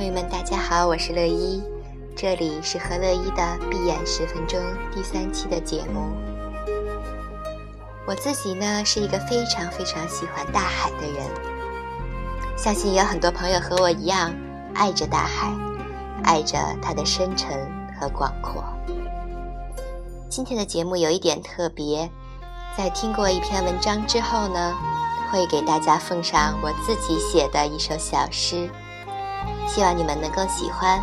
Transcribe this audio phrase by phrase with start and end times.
[0.00, 1.62] 朋友们，大家好，我是乐一，
[2.16, 4.58] 这里是和乐一的闭眼十分钟
[4.94, 6.10] 第三期的节目。
[8.06, 11.22] 我自己呢是一个非常非常喜欢大海的人，
[12.56, 14.34] 相信有很多朋友和我一样
[14.74, 15.54] 爱着大海，
[16.24, 17.50] 爱着它的深沉
[18.00, 18.64] 和广阔。
[20.30, 22.08] 今天的节目有一点特别，
[22.74, 24.74] 在听过一篇文章之后呢，
[25.30, 28.66] 会给大家奉上我自己写的一首小诗。
[29.72, 31.00] 希望你们能够喜欢。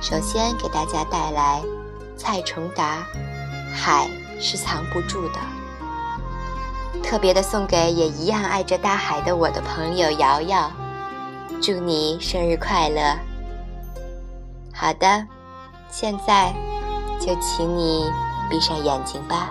[0.00, 1.60] 首先给大家带来
[2.16, 2.98] 蔡崇达
[3.74, 5.40] 《海是藏不住的》，
[7.02, 10.70] 特别的送给也一样爱着大海的我的朋友瑶瑶，
[11.60, 13.18] 祝你生日快乐。
[14.72, 15.26] 好的，
[15.90, 16.54] 现在
[17.18, 18.08] 就请你
[18.48, 19.50] 闭上眼睛吧。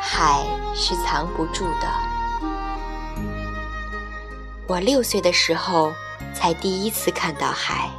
[0.00, 2.19] 海是藏不住的。
[4.70, 5.92] 我六岁的时候
[6.32, 7.90] 才第一次看到海。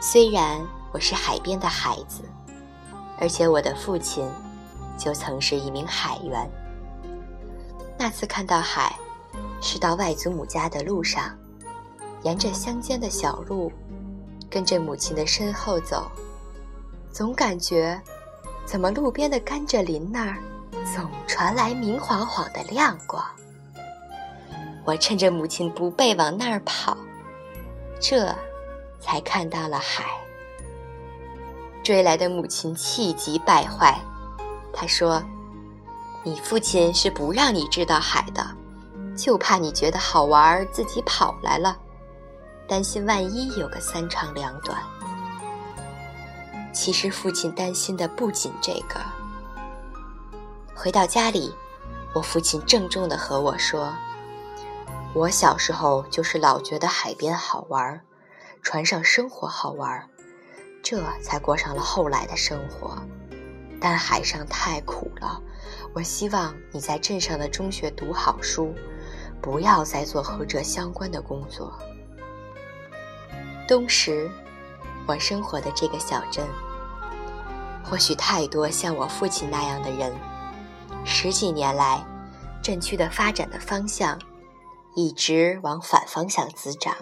[0.00, 2.22] 虽然我是海边的孩子，
[3.18, 4.30] 而且我的父亲
[4.96, 6.48] 就曾是一名海员。
[7.98, 8.96] 那次看到海，
[9.60, 11.36] 是到外祖母家的路上，
[12.22, 13.72] 沿着乡间的小路，
[14.48, 16.08] 跟着母亲的身后走，
[17.10, 18.00] 总感觉
[18.64, 20.38] 怎么路边的甘蔗林那儿
[20.94, 23.20] 总传来明晃晃的亮光。
[24.86, 26.96] 我趁着母亲不备往那儿跑，
[28.00, 28.32] 这
[29.00, 30.04] 才看到了海。
[31.82, 34.00] 追来的母亲气急败坏，
[34.72, 35.20] 她说
[36.22, 38.46] ：“你父亲是不让你知道海的，
[39.16, 41.76] 就怕你觉得好玩自己跑来了，
[42.68, 44.80] 担心万一有个三长两短。”
[46.72, 49.00] 其实父亲担心的不仅这个。
[50.76, 51.52] 回到家里，
[52.12, 53.92] 我父亲郑重地和我说。
[55.16, 58.02] 我小时候就是老觉得海边好玩，
[58.60, 60.06] 船上生活好玩，
[60.82, 62.98] 这才过上了后来的生活。
[63.80, 65.40] 但海上太苦了，
[65.94, 68.74] 我希望你在镇上的中学读好书，
[69.40, 71.72] 不要再做和这相关的工作。
[73.66, 74.30] 冬时，
[75.06, 76.46] 我生活的这个小镇，
[77.82, 80.14] 或许太多像我父亲那样的人。
[81.06, 82.04] 十几年来，
[82.62, 84.18] 镇区的发展的方向。
[84.96, 86.96] 一直往反方向滋长，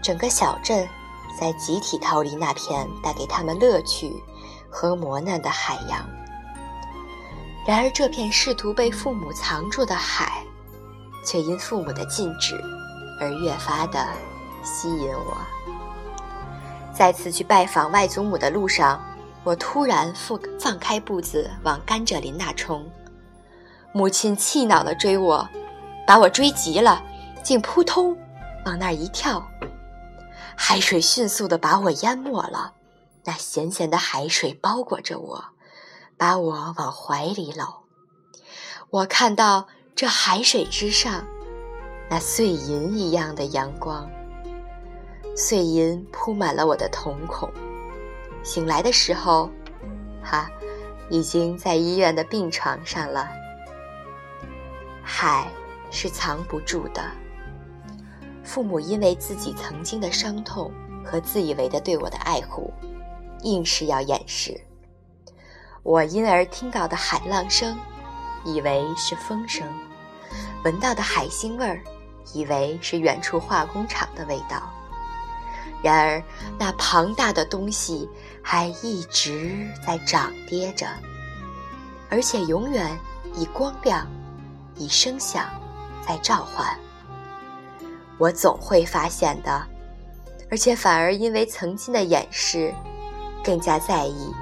[0.00, 0.88] 整个小镇
[1.36, 4.14] 在集体逃离那片带给他们乐趣
[4.70, 6.08] 和磨难的海洋。
[7.66, 10.44] 然而，这片试图被父母藏住的海，
[11.24, 12.56] 却因父母的禁止
[13.20, 14.06] 而越发的
[14.62, 15.36] 吸引我。
[16.94, 19.04] 再次去拜访外祖母的路上，
[19.42, 22.88] 我突然放放开步子往甘蔗林那冲，
[23.92, 25.48] 母亲气恼地追我。
[26.08, 27.04] 把我追急了，
[27.42, 28.16] 竟扑通
[28.64, 29.46] 往那儿一跳，
[30.56, 32.72] 海水迅速的把我淹没了。
[33.24, 35.44] 那咸咸的海水包裹着我，
[36.16, 37.84] 把我往怀里搂。
[38.88, 41.26] 我看到这海水之上，
[42.08, 44.10] 那碎银一样的阳光，
[45.36, 47.52] 碎银铺满了我的瞳孔。
[48.42, 49.50] 醒来的时候，
[50.24, 50.50] 哈，
[51.10, 53.28] 已经在医院的病床上了。
[55.02, 55.46] 海。
[55.90, 57.02] 是藏不住的。
[58.44, 60.72] 父母因为自己曾经的伤痛
[61.04, 62.72] 和自以为的对我的爱护，
[63.42, 64.58] 硬是要掩饰。
[65.82, 67.76] 我因而听到的海浪声，
[68.44, 69.66] 以为是风声；
[70.64, 71.80] 闻到的海腥味儿，
[72.32, 74.70] 以为是远处化工厂的味道。
[75.82, 76.22] 然而，
[76.58, 78.08] 那庞大的东西
[78.42, 80.86] 还一直在涨跌着，
[82.10, 82.98] 而且永远
[83.34, 84.06] 以光亮、
[84.74, 85.48] 以声响。
[86.08, 86.66] 在召唤，
[88.16, 89.62] 我总会发现的，
[90.50, 92.72] 而且反而因为曾经的掩饰，
[93.44, 94.32] 更加在意，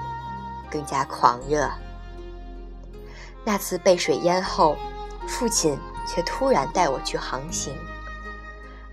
[0.71, 1.69] 更加狂热。
[3.45, 4.77] 那次被水淹后，
[5.27, 5.77] 父亲
[6.07, 7.75] 却突然带我去航行，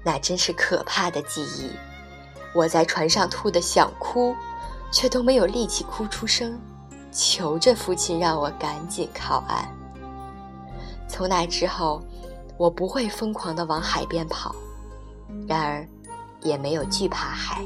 [0.03, 1.69] 那真是可怕的记忆。
[2.55, 4.35] 我在船上吐得想哭，
[4.91, 6.59] 却都没有力气哭出声，
[7.11, 9.69] 求着父亲让我赶紧靠岸。
[11.07, 12.01] 从那之后。
[12.57, 14.55] 我不会疯狂地往海边跑，
[15.47, 15.87] 然而，
[16.41, 17.63] 也没有惧怕海。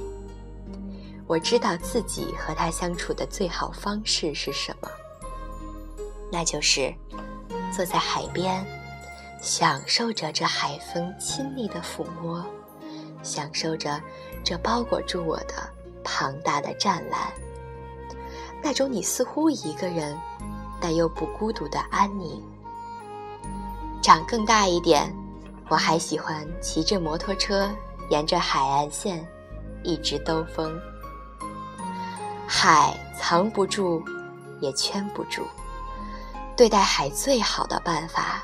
[1.27, 4.89] 我知道自己和他相处的最好方式是什么，
[6.31, 6.93] 那就是
[7.71, 8.65] 坐在海边，
[9.41, 12.43] 享受着这海风亲密的抚摸，
[13.23, 14.01] 享受着
[14.41, 15.69] 这包裹住我的
[16.01, 17.29] 庞大的湛蓝，
[18.63, 20.17] 那种你似乎一个人，
[20.79, 22.41] 但又不孤独的安宁。
[24.07, 25.13] 长更大一点，
[25.67, 27.69] 我还喜欢骑着摩托车
[28.09, 29.27] 沿着海岸线
[29.83, 30.79] 一直兜风。
[32.47, 34.01] 海藏不住，
[34.61, 35.45] 也圈不住。
[36.55, 38.41] 对待海最好的办法，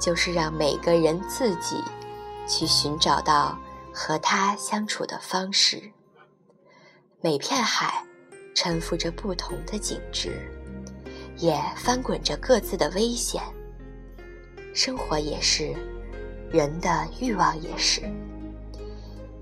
[0.00, 1.84] 就是让每个人自己
[2.48, 3.58] 去寻找到
[3.92, 5.92] 和它相处的方式。
[7.20, 8.02] 每片海
[8.54, 10.50] 沉浮着不同的景致，
[11.36, 13.42] 也翻滚着各自的危险。
[14.74, 15.74] 生活也是。
[16.50, 18.02] 人的欲望也是。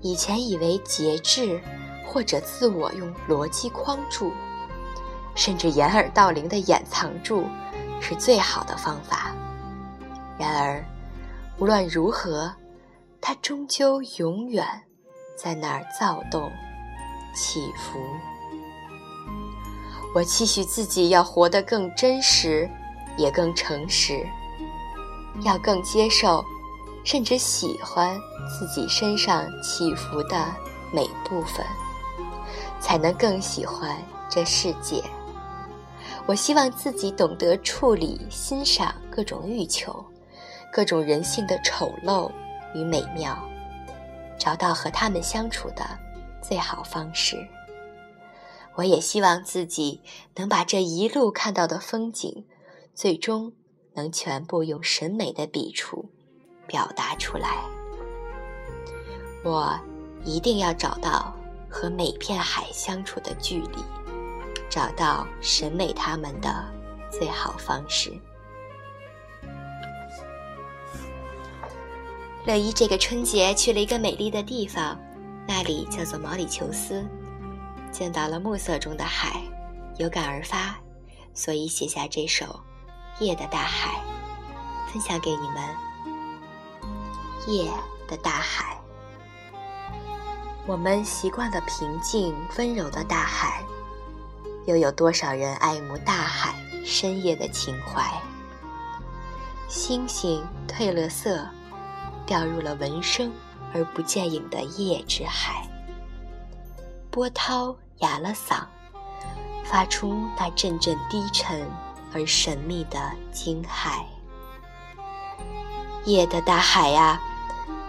[0.01, 1.61] 以前以为节制
[2.05, 4.31] 或者自我用逻辑框住，
[5.35, 7.45] 甚至掩耳盗铃的掩藏住，
[7.99, 9.35] 是最好的方法。
[10.39, 10.83] 然而，
[11.59, 12.51] 无论如何，
[13.21, 14.65] 它终究永远
[15.37, 16.51] 在那儿躁动、
[17.35, 17.99] 起伏。
[20.15, 22.69] 我期许自己要活得更真实，
[23.17, 24.27] 也更诚实，
[25.41, 26.43] 要更接受。
[27.05, 30.55] 甚至喜欢自己身上起伏的
[30.89, 31.65] 每部分，
[32.79, 35.03] 才能更喜欢这世界。
[36.25, 39.93] 我希望自己懂得处理、欣赏各种欲求，
[40.71, 42.31] 各种人性的丑陋
[42.73, 43.37] 与美妙，
[44.39, 45.85] 找到和他们相处的
[46.41, 47.45] 最好方式。
[48.75, 50.01] 我也希望自己
[50.35, 52.45] 能把这一路看到的风景，
[52.95, 53.51] 最终
[53.93, 56.09] 能全部用审美的笔触。
[56.65, 57.57] 表达出来，
[59.43, 59.77] 我
[60.23, 61.35] 一定要找到
[61.69, 63.83] 和每片海相处的距离，
[64.69, 66.63] 找到审美他们的
[67.11, 68.13] 最好方式。
[72.45, 74.97] 乐一这个春节去了一个美丽的地方，
[75.45, 77.05] 那里叫做毛里求斯，
[77.91, 79.43] 见到了暮色中的海，
[79.97, 80.79] 有感而发，
[81.33, 82.45] 所以写下这首
[83.23, 84.01] 《夜的大海》，
[84.91, 85.55] 分享给你们。
[87.47, 87.69] 夜
[88.07, 88.77] 的大海，
[90.65, 93.61] 我们习惯了平静温柔的大海，
[94.65, 96.55] 又有多少人爱慕大海
[96.85, 98.01] 深夜的情怀？
[99.67, 101.45] 星星褪了色，
[102.25, 103.29] 掉入了闻声
[103.73, 105.67] 而不见影的夜之海。
[107.11, 108.63] 波涛哑了嗓，
[109.65, 111.67] 发出那阵阵低沉
[112.13, 114.03] 而神秘的惊骇。
[116.05, 117.21] 夜的大海呀！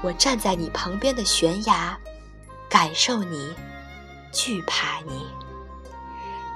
[0.02, 1.98] 我站在你旁边的悬崖，
[2.68, 3.52] 感受你，
[4.32, 5.26] 惧怕你。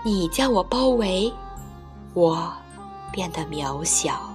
[0.05, 1.33] 你将我包围，
[2.15, 2.53] 我
[3.11, 4.33] 变得渺小。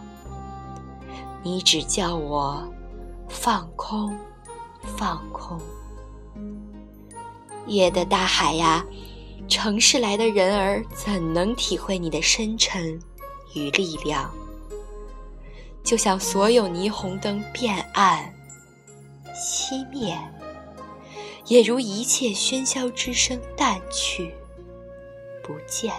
[1.43, 2.67] 你只叫我
[3.29, 4.17] 放空，
[4.97, 5.59] 放空。
[7.67, 8.83] 夜的大海呀，
[9.47, 12.99] 城市来的人儿怎能体会你的深沉
[13.53, 14.33] 与力量？
[15.83, 18.33] 就像所有霓虹灯变暗。
[19.35, 20.17] 熄灭，
[21.47, 24.33] 也如一切喧嚣之声淡去，
[25.43, 25.93] 不见。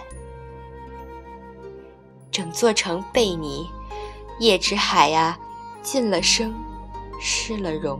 [2.31, 3.69] 整座城被你，
[4.39, 5.37] 夜之海呀，
[5.81, 6.53] 尽了声，
[7.21, 7.99] 失了容。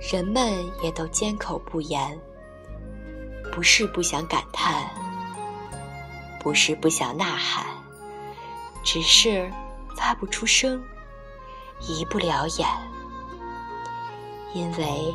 [0.00, 0.52] 人们
[0.82, 2.18] 也都缄口不言，
[3.52, 4.90] 不是不想感叹，
[6.38, 7.66] 不是不想呐喊，
[8.90, 9.52] 只是
[9.94, 10.82] 发不出声，
[11.78, 12.66] 移不了眼。
[14.54, 15.14] 因为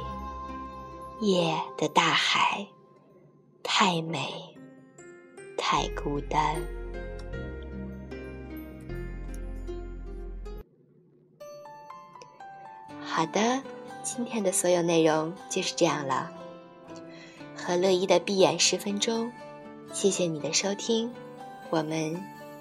[1.21, 2.67] 夜的大海
[3.63, 4.31] 太美，
[5.57, 6.61] 太孤单。
[13.03, 13.63] 好的，
[14.03, 16.31] 今天的所有内容就是这样了。
[17.55, 19.31] 和乐一的闭眼十分钟，
[19.91, 21.11] 谢谢你的收听，
[21.71, 22.23] 我们